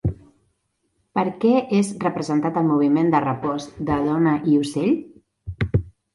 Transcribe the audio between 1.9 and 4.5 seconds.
representat el moviment de repòs de Dona